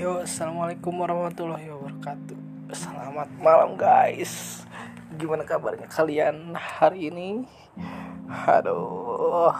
[0.00, 2.40] Yo, assalamualaikum warahmatullahi wabarakatuh.
[2.72, 4.64] Selamat malam guys.
[5.20, 7.44] Gimana kabarnya kalian hari ini?
[8.48, 9.52] Aduh,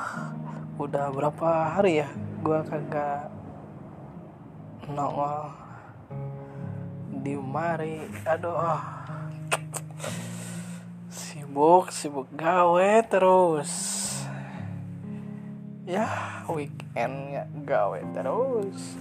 [0.81, 2.09] udah berapa hari ya?
[2.41, 3.29] Gua kagak
[4.89, 5.53] nongol
[7.21, 8.01] di mari.
[8.25, 8.81] Aduh,
[11.13, 13.73] sibuk sibuk gawe terus.
[15.85, 16.09] Ya,
[16.49, 18.97] weekend gawe terus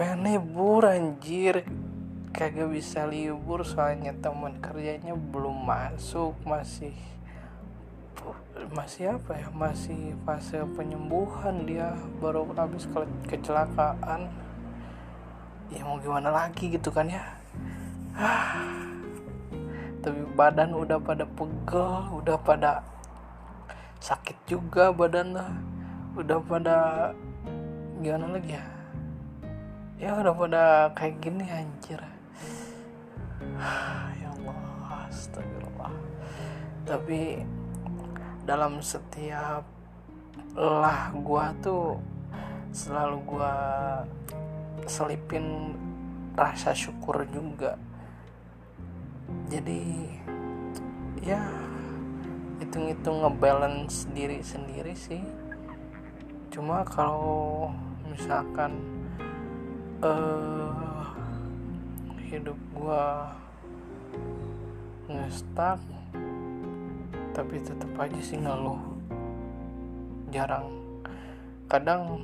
[0.00, 1.60] pengen libur anjir.
[2.32, 6.96] Kagak bisa libur soalnya teman kerjanya belum masuk masih
[8.72, 12.88] masih apa ya masih fase penyembuhan dia baru habis
[13.28, 14.32] kecelakaan.
[15.68, 17.36] Ya mau gimana lagi gitu kan ya.
[20.00, 22.80] Tapi badan udah pada pegel udah pada
[24.00, 25.52] sakit juga badan lah
[26.16, 26.76] udah pada
[28.00, 28.79] gimana lagi ya
[30.00, 30.64] ya udah pada
[30.96, 32.00] kayak gini anjir.
[34.16, 35.92] Ya Allah astagfirullah.
[36.88, 37.44] Tapi
[38.48, 39.68] dalam setiap
[40.56, 42.00] lah gua tuh
[42.72, 43.52] selalu gua
[44.88, 45.76] selipin
[46.32, 47.76] rasa syukur juga.
[49.52, 50.08] Jadi
[51.20, 51.44] ya
[52.64, 55.20] hitung-hitung ngebalance diri sendiri sih.
[56.48, 57.68] Cuma kalau
[58.08, 58.99] misalkan
[60.00, 61.04] uh,
[62.24, 63.36] hidup gua
[65.10, 65.80] ngestak
[67.36, 68.80] tapi tetap aja sih ngeluh
[70.34, 70.66] jarang.
[71.70, 72.18] Kadang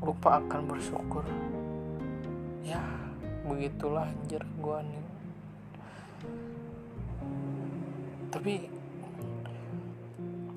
[0.00, 1.24] lupa akan bersyukur.
[2.62, 2.80] Ya
[3.44, 5.04] begitulah anjir gua nih.
[8.30, 8.54] Tapi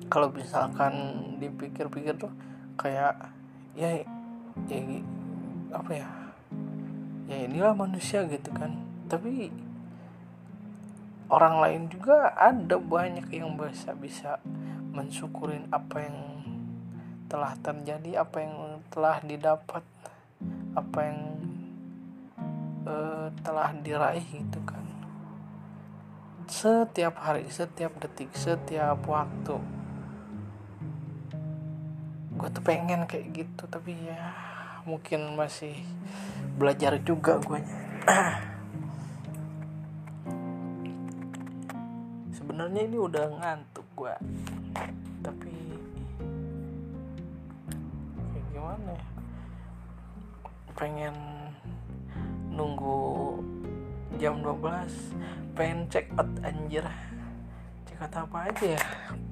[0.06, 0.94] kalau misalkan
[1.42, 2.30] dipikir-pikir tuh
[2.78, 3.18] kayak
[3.74, 3.98] ya
[4.70, 4.78] ya
[5.74, 6.08] apa ya
[7.26, 8.78] ya inilah manusia gitu kan.
[9.10, 9.50] Tapi
[11.28, 14.38] orang lain juga ada banyak yang bisa bisa
[14.94, 16.18] mensyukurin apa yang
[17.26, 18.54] telah terjadi apa yang
[18.92, 19.82] telah didapat
[20.78, 21.20] apa yang
[22.86, 24.84] uh, telah diraih gitu kan.
[26.46, 29.58] Setiap hari setiap detik setiap waktu.
[32.34, 35.72] Gue tuh pengen kayak gitu tapi ya mungkin masih
[36.60, 37.60] belajar juga gue
[42.36, 44.14] sebenarnya ini udah ngantuk gue
[45.24, 45.56] tapi
[48.28, 49.06] kayak gimana ya?
[50.76, 51.16] Pengen
[52.52, 53.40] nunggu
[54.20, 56.84] jam 12 pengen check out anjir.
[57.88, 58.82] Check out apa aja ya?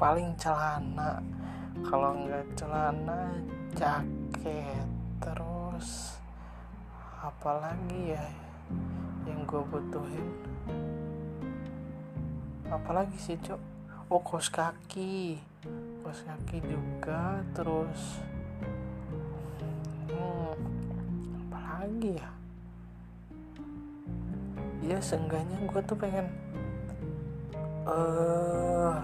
[0.00, 1.20] Paling celana.
[1.84, 3.36] Kalau nggak celana
[3.76, 6.18] jaket terus
[7.22, 8.26] apalagi ya
[9.22, 10.28] yang gue butuhin?
[12.66, 13.60] Apalagi sih cok
[14.10, 15.38] oh kos kaki.
[16.02, 18.18] Kos kaki juga terus
[20.10, 20.58] hmm,
[21.46, 22.30] apalagi ya?
[24.82, 26.26] Ya seenggaknya gue tuh pengen
[27.82, 28.98] eh uh,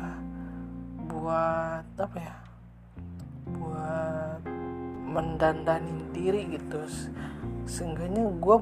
[1.07, 2.48] buat apa ya
[5.09, 6.85] mendandani diri gitu.
[7.65, 8.57] Seenggaknya gue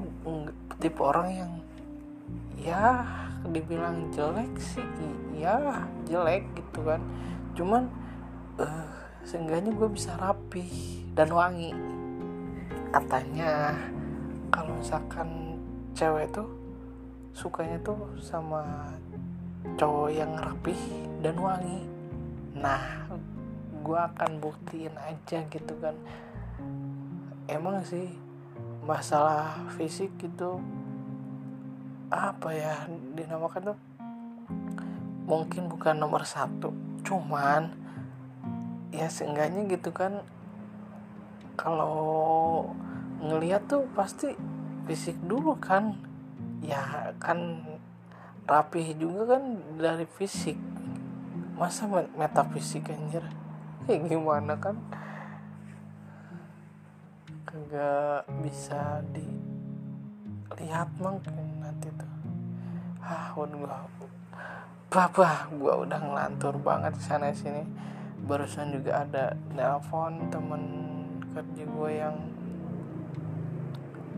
[0.79, 1.51] tipe orang yang
[2.57, 3.03] ya
[3.47, 4.83] dibilang jelek sih
[5.35, 7.03] ya jelek gitu kan.
[7.53, 7.91] Cuman
[8.57, 8.87] uh,
[9.27, 10.65] seenggaknya gue bisa rapi
[11.13, 11.75] dan wangi.
[12.95, 13.75] Katanya
[14.49, 15.59] kalau misalkan
[15.91, 16.47] cewek tuh
[17.35, 18.95] sukanya tuh sama
[19.77, 20.79] cowok yang rapih
[21.19, 21.83] dan wangi.
[22.57, 23.11] Nah
[23.87, 25.95] gue akan buktiin aja gitu kan
[27.47, 28.11] emang sih
[28.83, 30.59] masalah fisik gitu
[32.07, 33.79] apa ya dinamakan tuh?
[35.27, 36.71] Mungkin bukan nomor satu
[37.03, 37.71] cuman
[38.95, 40.23] ya seenggaknya gitu kan
[41.59, 42.71] kalau
[43.19, 44.31] ngeliat tuh pasti
[44.87, 45.95] fisik dulu kan.
[46.63, 47.63] Ya kan
[48.47, 49.43] rapih juga kan
[49.75, 50.55] dari fisik.
[51.59, 53.23] Masa metafisik anjir?
[53.83, 54.79] Kayak gimana kan
[57.47, 61.31] kagak bisa dilihat mungkin
[61.63, 62.11] nanti tuh.
[62.99, 63.87] Ah udah
[64.87, 67.63] Bapak gua udah ngelantur banget sana sini.
[68.27, 70.63] Barusan juga ada nelpon temen
[71.31, 72.17] kerja gue yang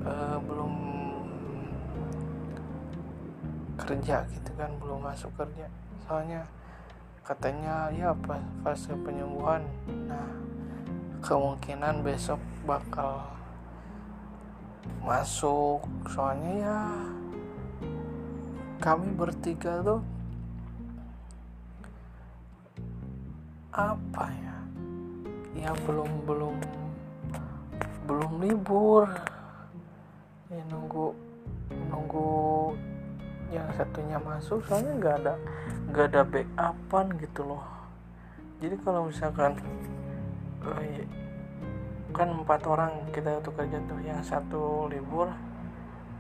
[0.08, 0.74] uh, belum
[3.78, 5.70] kerja gitu kan belum masuk kerja.
[6.06, 6.46] Soalnya
[7.22, 8.16] katanya ya
[8.66, 9.62] fase penyembuhan.
[10.10, 10.30] Nah
[11.20, 13.24] kemungkinan besok bakal
[15.04, 15.84] masuk.
[16.10, 16.80] Soalnya ya
[18.80, 20.02] kami bertiga tuh
[23.76, 24.58] apa ya?
[25.56, 26.56] Ya belum belum
[28.08, 29.06] belum libur.
[30.50, 31.14] Ya nunggu
[31.92, 32.74] nunggu
[33.54, 34.64] yang satunya masuk.
[34.66, 35.34] Soalnya nggak ada
[35.90, 37.64] nggak ada backupan gitu loh.
[38.60, 39.56] Jadi kalau misalkan
[40.68, 40.84] oh
[42.20, 45.32] kan empat orang kita tuh kerja tuh yang satu libur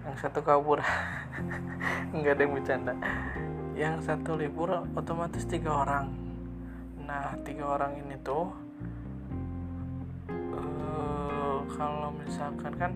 [0.07, 0.79] yang satu kabur.
[2.15, 2.93] Nggak ada yang bercanda.
[3.75, 6.15] Yang satu libur otomatis tiga orang.
[7.03, 8.47] Nah tiga orang ini tuh
[10.55, 12.91] uh, kalau misalkan kan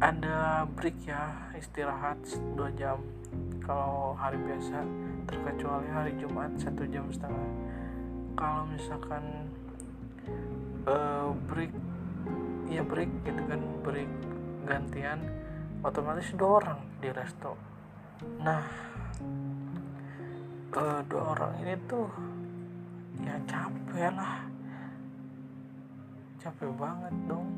[0.00, 2.16] ada break ya istirahat
[2.56, 3.04] dua jam.
[3.60, 4.80] Kalau hari biasa
[5.28, 7.48] terkecuali hari Jumat satu jam setengah.
[8.32, 9.52] Kalau misalkan
[10.88, 11.97] uh, break
[12.68, 14.10] ya break gitu kan break
[14.68, 15.24] gantian
[15.80, 17.56] otomatis dua orang di resto.
[18.44, 18.62] Nah
[20.76, 22.08] uh, dua orang ini tuh
[23.24, 24.44] ya capek lah.
[26.38, 27.48] Capek banget dong.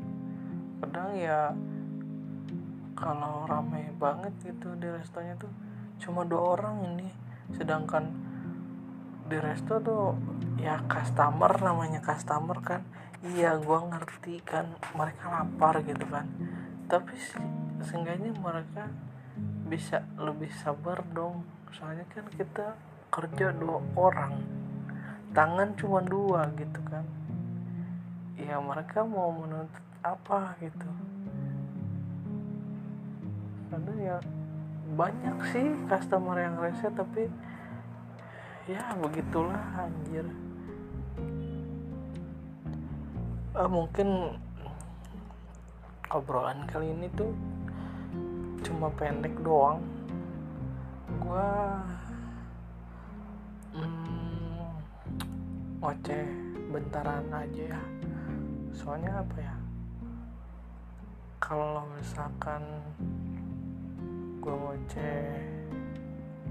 [0.81, 1.51] Kadang ya
[2.95, 5.51] kalau rame banget gitu di restonya tuh
[5.99, 7.09] cuma dua orang ini.
[7.51, 8.20] Sedangkan
[9.31, 10.11] di resto tuh
[10.59, 12.83] ya customer namanya customer kan.
[13.23, 16.27] Iya gua ngerti kan mereka lapar gitu kan.
[16.91, 17.15] Tapi
[17.79, 18.91] seenggaknya mereka
[19.71, 21.47] bisa lebih sabar dong.
[21.71, 22.75] Soalnya kan kita
[23.07, 24.43] kerja dua orang
[25.31, 27.07] tangan cuma dua gitu kan.
[28.35, 30.91] Ya mereka mau menuntut apa gitu.
[33.71, 34.17] Karena ya
[34.91, 37.31] banyak sih customer yang rese tapi
[38.69, 40.25] ya begitulah anjir.
[43.57, 44.37] Uh, mungkin
[46.13, 47.33] obrolan kali ini tuh
[48.61, 49.81] cuma pendek doang.
[51.17, 51.81] Gua
[53.73, 54.77] hmm,
[56.69, 57.81] bentaran aja ya.
[58.71, 59.55] Soalnya apa ya?
[61.41, 62.61] Kalau misalkan
[64.41, 65.21] gue ngoceh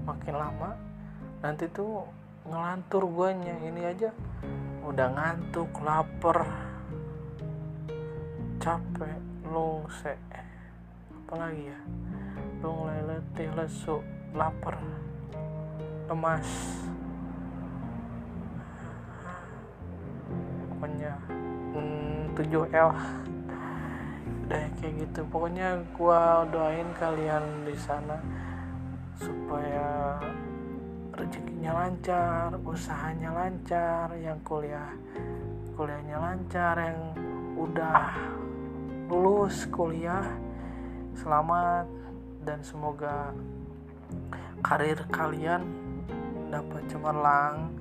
[0.05, 0.90] makin lama
[1.41, 2.05] nanti tuh
[2.45, 4.09] ngelantur guanya ini aja
[4.85, 6.45] udah ngantuk lapar
[8.61, 9.17] capek
[9.49, 10.13] lungse
[11.31, 11.79] apalagi ya?
[12.59, 14.03] Lung letih lesu
[14.35, 14.75] lapar
[16.11, 16.49] lemas.
[20.67, 21.15] Pokoknya
[21.71, 22.91] hmm, 7L
[24.51, 25.23] deh kayak gitu.
[25.31, 28.19] Pokoknya gua doain kalian di sana
[29.15, 29.87] supaya
[31.61, 34.97] rezekinya lancar usahanya lancar yang kuliah
[35.77, 37.13] kuliahnya lancar yang
[37.53, 38.17] udah
[39.05, 40.25] lulus kuliah
[41.13, 41.85] selamat.
[42.41, 43.29] Dan semoga
[44.65, 45.61] karir kalian
[46.49, 47.77] dapat cemerlang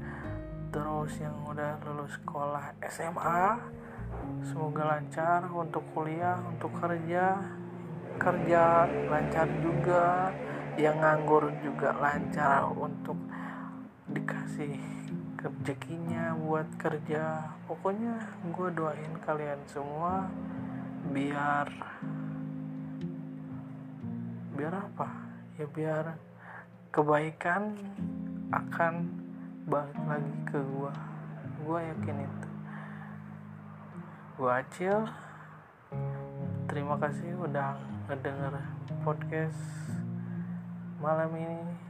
[0.69, 3.57] terus yang udah lulus sekolah SMA
[4.45, 7.41] semoga lancar untuk kuliah untuk kerja.
[8.21, 10.29] Kerja lancar juga
[10.77, 13.17] yang nganggur juga lancar untuk
[14.11, 14.77] dikasih
[15.41, 17.55] rezekinya buat kerja.
[17.65, 18.19] Pokoknya
[18.51, 20.29] gue doain kalian semua
[21.11, 21.67] biar
[24.55, 25.09] biar apa?
[25.57, 26.05] Ya biar
[26.91, 27.79] kebaikan
[28.51, 29.07] akan
[29.71, 30.93] balik lagi ke gue
[31.65, 32.49] gue yakin itu.
[34.37, 34.99] Gue Acil.
[36.67, 37.75] Terima kasih udah
[38.07, 38.55] ngedenger
[39.03, 39.59] podcast
[41.03, 41.90] malam ini